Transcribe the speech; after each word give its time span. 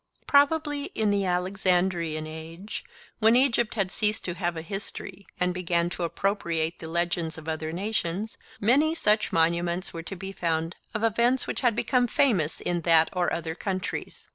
Probably 0.25 0.85
in 0.95 1.11
the 1.11 1.25
Alexandrian 1.25 2.25
age, 2.25 2.83
when 3.19 3.35
Egypt 3.35 3.75
had 3.75 3.91
ceased 3.91 4.25
to 4.25 4.33
have 4.33 4.57
a 4.57 4.63
history 4.63 5.27
and 5.39 5.53
began 5.53 5.91
to 5.91 6.01
appropriate 6.01 6.79
the 6.79 6.89
legends 6.89 7.37
of 7.37 7.47
other 7.47 7.71
nations, 7.71 8.35
many 8.59 8.95
such 8.95 9.31
monuments 9.31 9.93
were 9.93 10.01
to 10.01 10.15
be 10.15 10.31
found 10.31 10.75
of 10.95 11.03
events 11.03 11.45
which 11.45 11.61
had 11.61 11.75
become 11.75 12.07
famous 12.07 12.61
in 12.61 12.81
that 12.81 13.09
or 13.13 13.31
other 13.31 13.53
countries. 13.53 14.27